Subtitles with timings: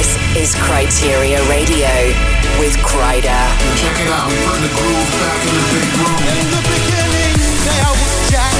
[0.00, 1.92] This is Kryteria Radio
[2.56, 3.44] with Kryder.
[3.76, 6.16] Check it out, bring the groove back in the big room.
[6.40, 7.36] In the beginning,
[7.68, 8.56] there was Jack,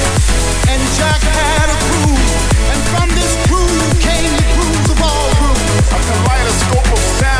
[0.69, 1.77] and Jack had a
[2.69, 3.33] and from this
[4.05, 4.45] came the
[4.93, 5.57] of all grooves.
[5.89, 7.30] A kaleidoscope of sound,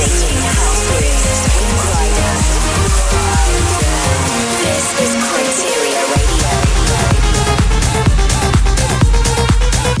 [0.00, 0.39] earth-shaking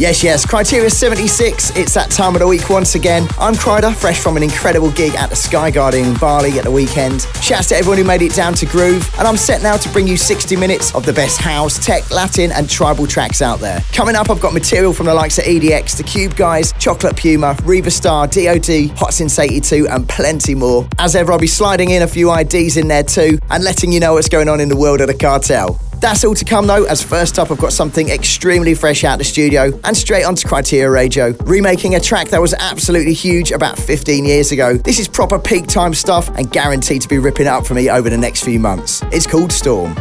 [0.00, 1.76] Yes, yes, Kryteria 76.
[1.76, 3.28] It's that time of the week once again.
[3.38, 6.70] I'm Kryder, fresh from an incredible gig at the Sky Garden in Bali at the
[6.70, 7.26] weekend.
[7.42, 10.08] Shouts to everyone who made it down to Groove, and I'm set now to bring
[10.08, 13.82] you 60 minutes of the best house, tech, Latin, and tribal tracks out there.
[13.92, 17.54] Coming up, I've got material from the likes of EDX, The Cube Guys, Chocolate Puma,
[17.64, 20.88] Riva Starr, DOD, Hot Since 82, and plenty more.
[20.98, 24.00] As ever, I'll be sliding in a few IDs in there too, and letting you
[24.00, 25.78] know what's going on in the world of the cartel.
[26.00, 29.24] That's all to come though, as first up I've got something extremely fresh out the
[29.24, 34.24] studio and straight onto Kryteria Radio, remaking a track that was absolutely huge about 15
[34.24, 34.78] years ago.
[34.78, 38.08] This is proper peak time stuff and guaranteed to be ripping up for me over
[38.08, 39.02] the next few months.
[39.12, 39.94] It's called Storm.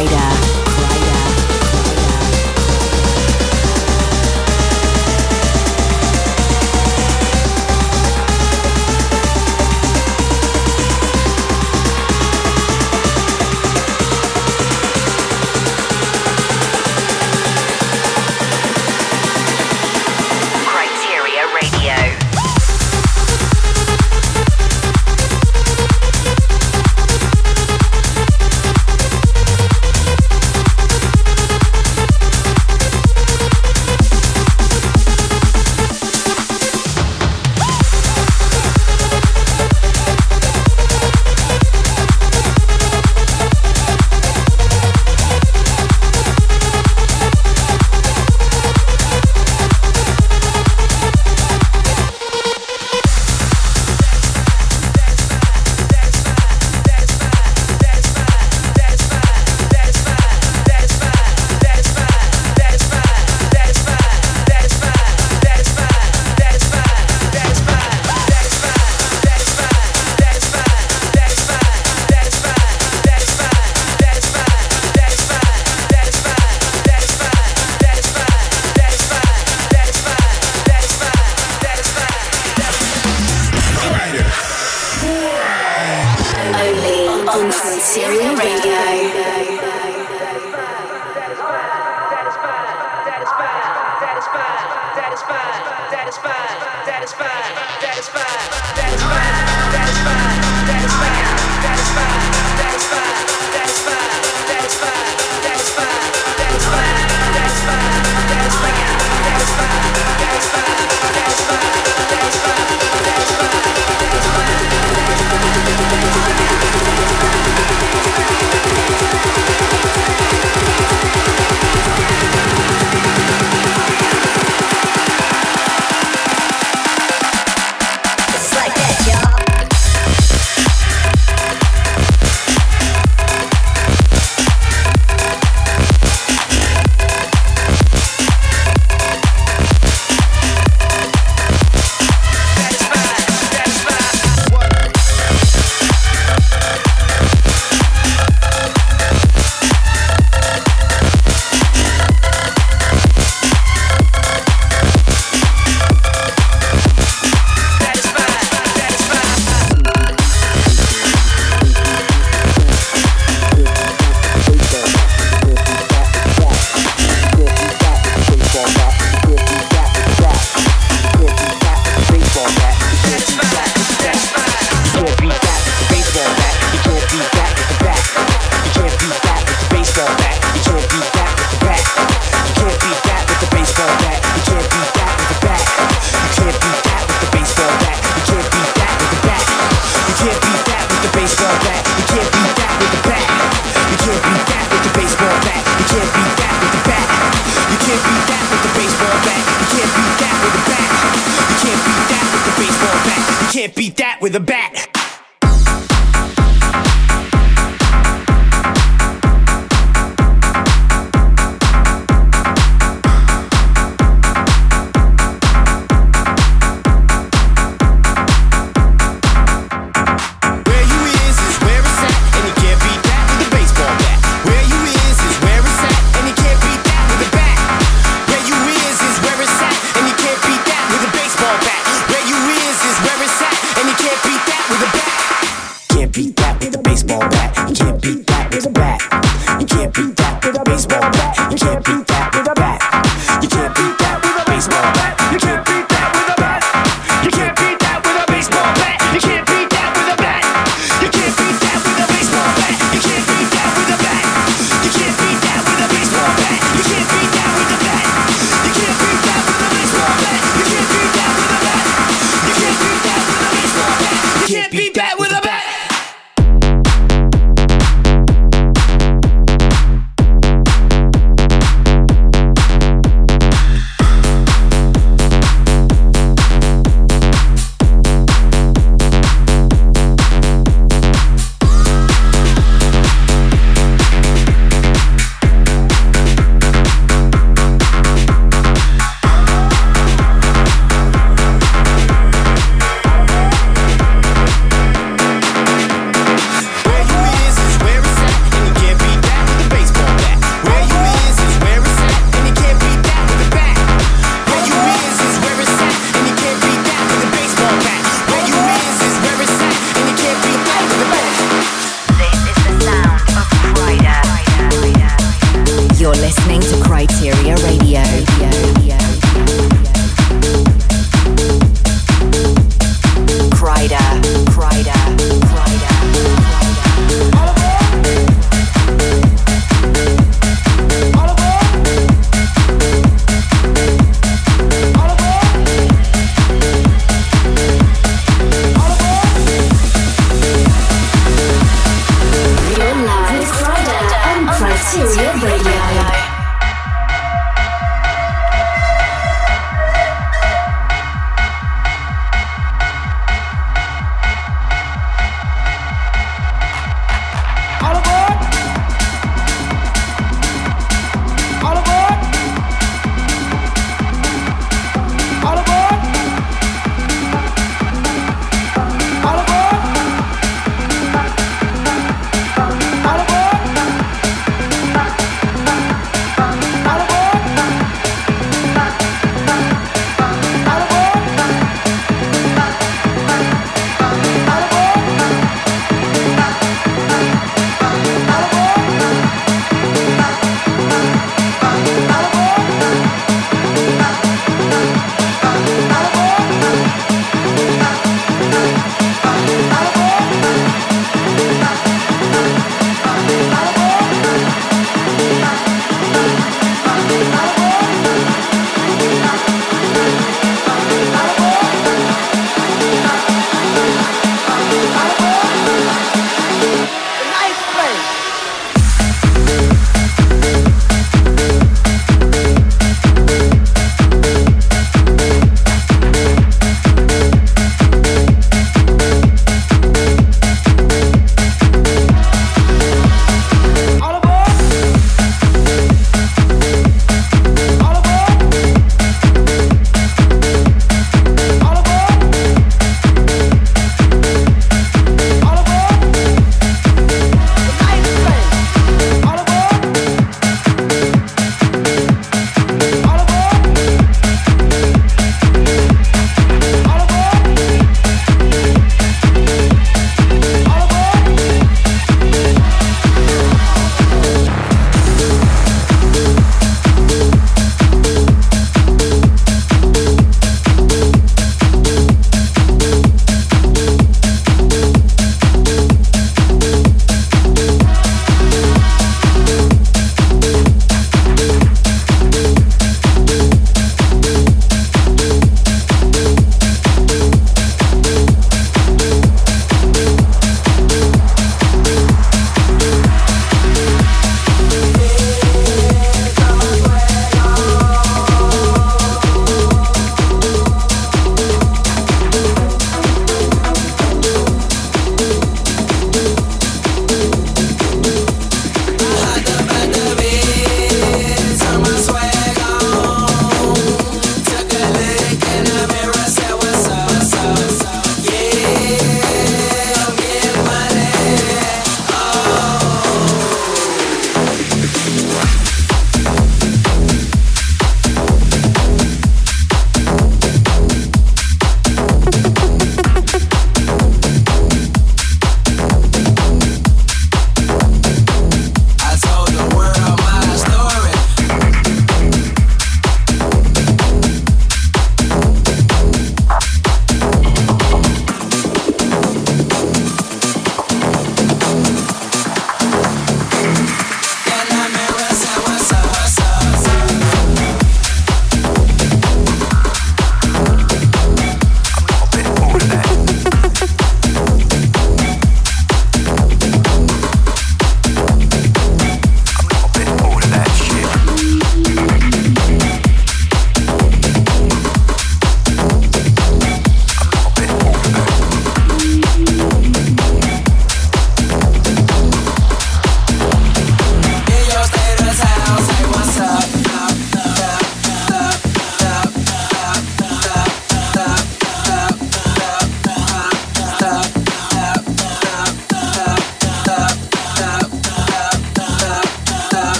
[0.00, 0.39] With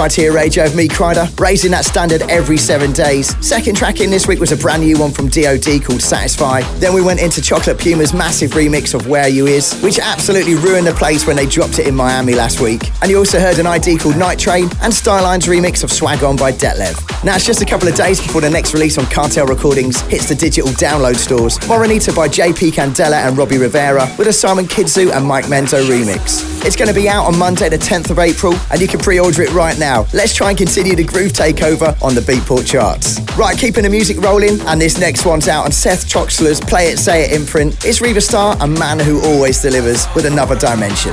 [0.00, 3.36] Listening Radio of me, Kryder, raising that standard every seven days.
[3.46, 6.62] Second track in this week was a brand new one from DOD called Satisfy.
[6.78, 10.86] Then we went into Chocolate Puma's massive remix of Where You Is, which absolutely ruined
[10.86, 12.90] the place when they dropped it in Miami last week.
[13.02, 16.36] And you also heard an ID called Night Train and Stylline's remix of Swag On
[16.36, 16.96] by Detlev.
[17.22, 20.28] Now it's just a couple of days before the next release on Cartel Recordings hits
[20.28, 21.58] the digital download stores.
[21.60, 26.64] Moronita by JP Candela and Robbie Rivera with a Simon Kidzoo and Mike Menzo remix.
[26.64, 29.42] It's going to be out on Monday the 10th of April and you can pre-order
[29.42, 29.89] it right now.
[30.12, 33.20] Let's try and continue the groove takeover on the Beatport charts.
[33.36, 36.98] Right, keeping the music rolling and this next one's out on Seth Troxler's Play It
[36.98, 37.84] Say It imprint.
[37.84, 41.12] It's Riva Starr, a man who always delivers with another dimension.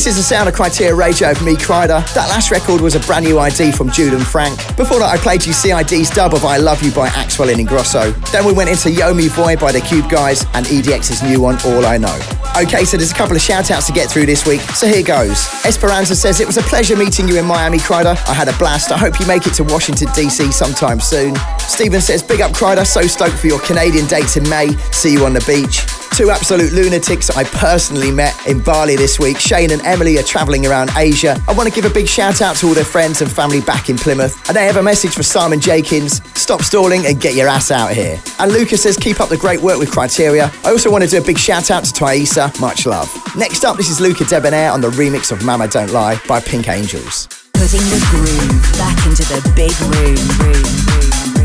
[0.00, 2.00] This is the sound of Kryteria Radio of me, Kryder.
[2.14, 4.56] That last record was a brand new ID from Jude and Frank.
[4.74, 8.16] Before that, I played you CID's dub of I Love You by Axwell and Ingrosso.
[8.32, 11.84] Then we went into Yomi Voy by the Cube Guys and EDX's new one, All
[11.84, 12.18] I Know.
[12.56, 15.02] Okay, so there's a couple of shout outs to get through this week, so here
[15.02, 15.46] goes.
[15.66, 18.16] Esperanza says, It was a pleasure meeting you in Miami, Kryder.
[18.26, 18.92] I had a blast.
[18.92, 20.50] I hope you make it to Washington, D.C.
[20.50, 21.36] sometime soon.
[21.58, 22.86] Stephen says, Big up, Kryder.
[22.86, 24.68] So stoked for your Canadian dates in May.
[24.92, 25.99] See you on the beach.
[26.14, 29.38] Two absolute lunatics I personally met in Bali this week.
[29.38, 31.40] Shane and Emily are travelling around Asia.
[31.48, 33.88] I want to give a big shout out to all their friends and family back
[33.88, 34.36] in Plymouth.
[34.48, 37.92] And they have a message for Simon Jakins stop stalling and get your ass out
[37.92, 38.20] here.
[38.38, 40.52] And Lucas says, keep up the great work with Kryteria.
[40.64, 42.52] I also want to do a big shout out to Thaisa.
[42.60, 43.08] Much love.
[43.36, 46.68] Next up, this is Luca Debonaire on the remix of Mama Don't Lie by Pink
[46.68, 47.28] Angels.
[47.52, 50.16] Putting the groove back into the big room.
[50.40, 51.39] room, room.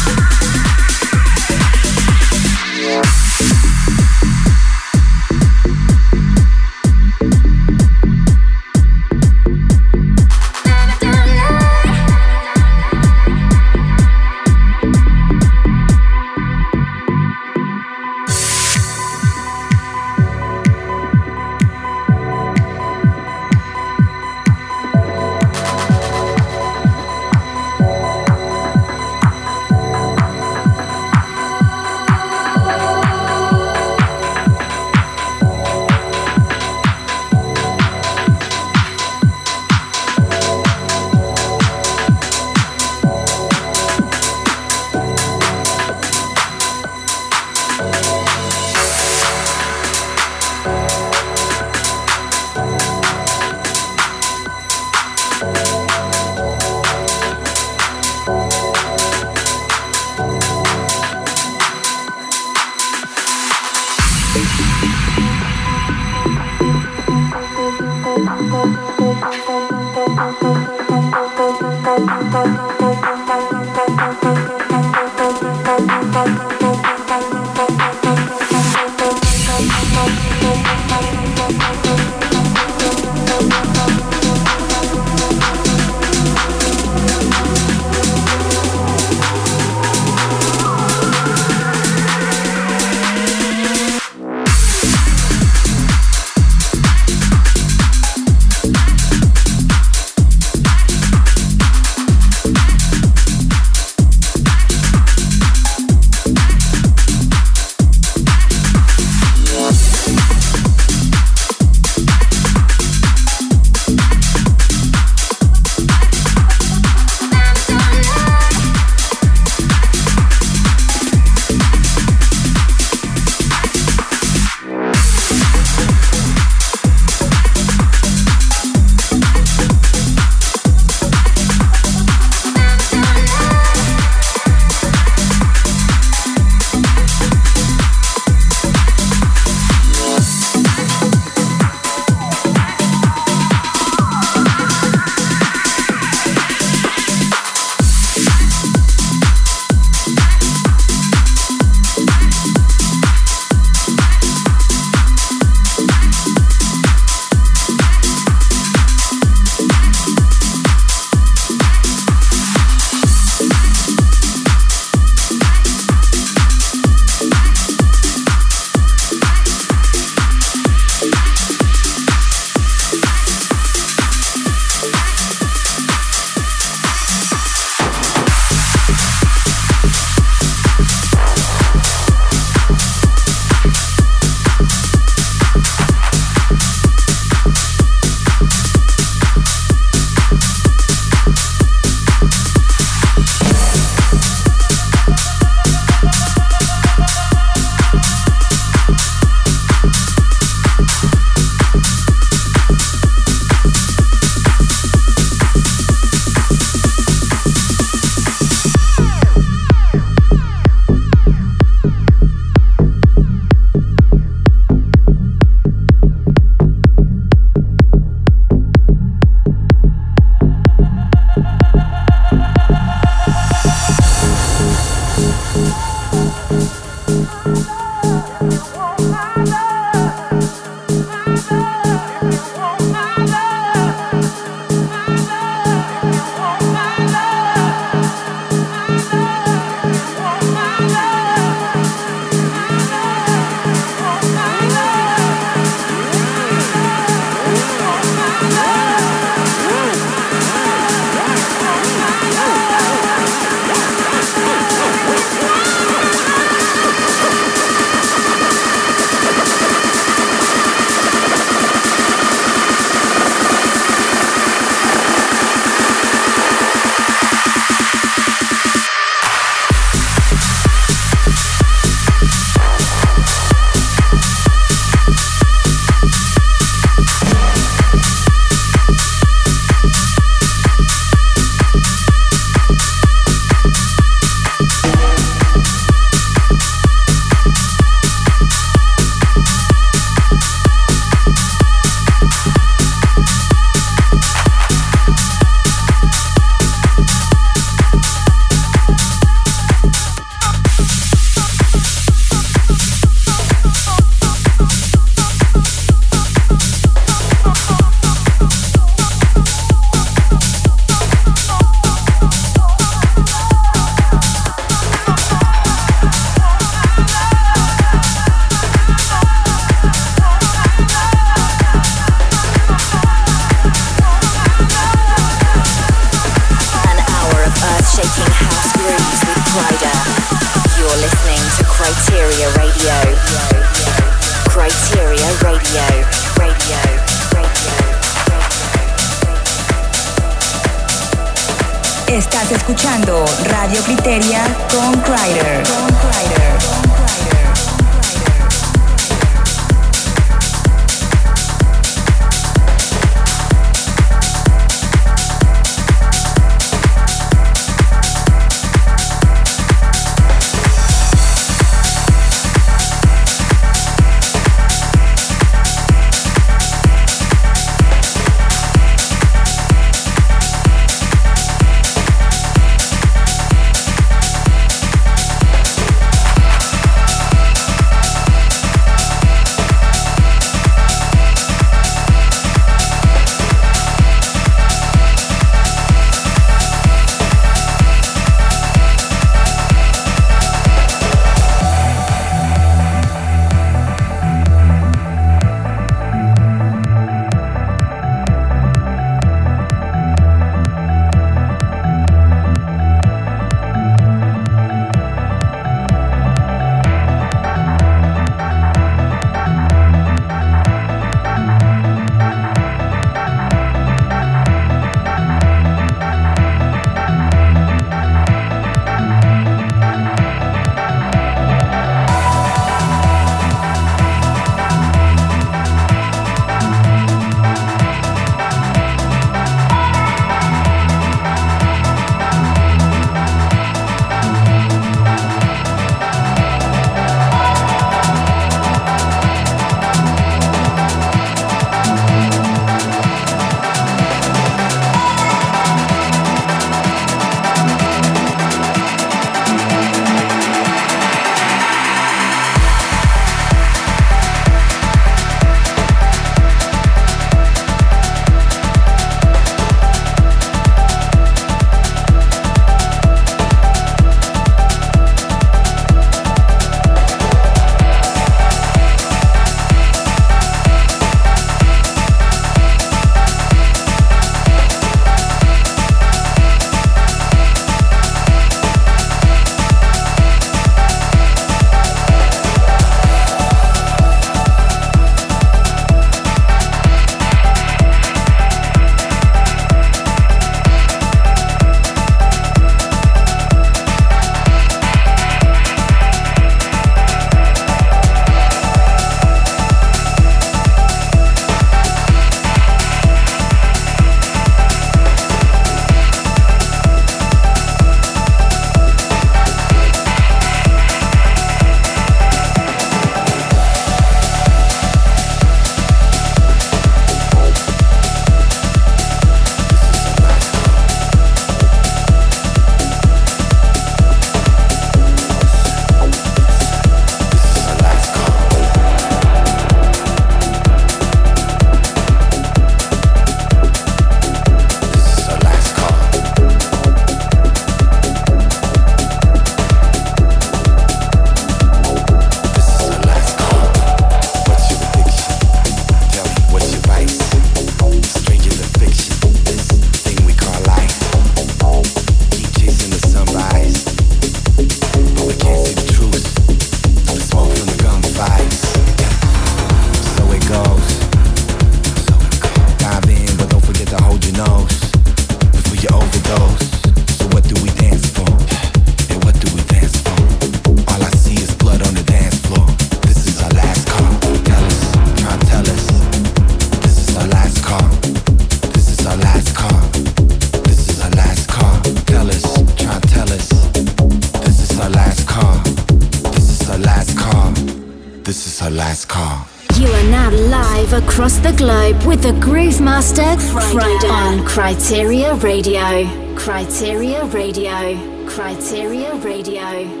[595.61, 596.07] Radio.
[596.33, 597.95] Kryteria Radio.
[598.25, 600.00] Kryteria Radio.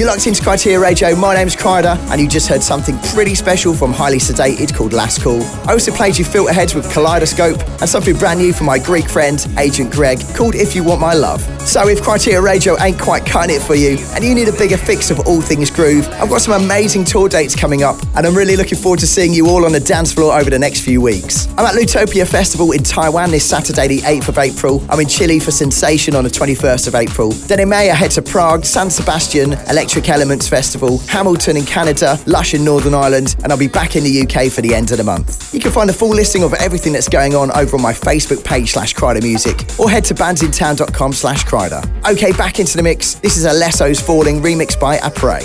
[0.00, 1.14] You're locked into Kryteria Radio.
[1.14, 5.22] My name's Kryder, and you just heard something pretty special from Highly Sedated called Last
[5.22, 5.42] Call.
[5.68, 9.46] I also played you Filterheadz with Kaleidoscope, and something brand new from my Greek friend,
[9.58, 11.42] Agent Greg, called If You Want My Love.
[11.68, 14.78] So if Kryteria Radio ain't quite cutting it for you, and you need a bigger
[14.78, 18.34] fix of all things groove, I've got some amazing tour dates coming up, and I'm
[18.34, 21.02] really looking forward to seeing you all on the dance floor over the next few
[21.02, 21.46] weeks.
[21.58, 24.82] I'm at Lutopia Festival in Taiwan this Saturday, the 8th of April.
[24.88, 27.32] I'm in Chile for Sensation on the 21st of April.
[27.32, 32.16] Then in May, I head to Prague, San Sebastian, Electric Elements Festival, Hamilton in Canada,
[32.26, 34.98] Lush in Northern Ireland, and I'll be back in the UK for the end of
[34.98, 35.52] the month.
[35.52, 38.44] You can find a full listing of everything that's going on over on my Facebook
[38.44, 41.82] page slash Kryder Music, or head to bandsintown.com slash Kryder.
[42.08, 43.14] Okay, back into the mix.
[43.14, 45.40] This is Alesso's Falling, remixed by Apre.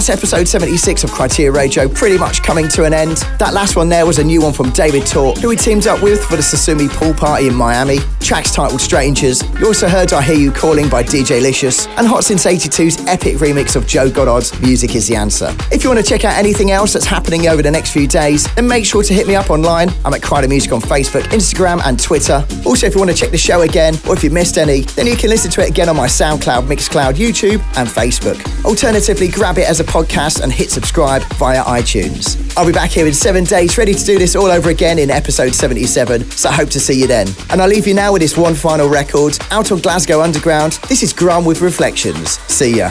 [0.00, 3.18] That's episode 76 of Kryteria Radio, pretty much coming to an end.
[3.38, 6.02] That last one there was a new one from David Talk, who he teamed up
[6.02, 7.98] with for the Sasumi Pool Party in Miami.
[8.20, 9.42] Tracks titled Strangers.
[9.58, 13.36] You also heard I Hear You Calling by DJ Licious, and Hot Since 82's epic
[13.36, 15.54] remix of Joe Goddard's Music is the Answer.
[15.72, 18.52] If you want to check out anything else that's happening over the next few days,
[18.54, 19.88] then make sure to hit me up online.
[20.04, 22.46] I'm at Kryder Music on Facebook, Instagram, and Twitter.
[22.64, 25.06] Also, if you want to check the show again, or if you missed any, then
[25.06, 28.38] you can listen to it again on my SoundCloud, Mixcloud, YouTube, and Facebook.
[28.64, 32.49] Alternatively, grab it as a podcast and hit subscribe via iTunes.
[32.56, 35.10] I'll be back here in seven days, ready to do this all over again in
[35.10, 37.28] episode 77, so I hope to see you then.
[37.50, 40.74] And I'll leave you now with this one final record, out on Glasgow Underground.
[40.88, 42.38] This is Grum with Reflections.
[42.52, 42.90] See ya.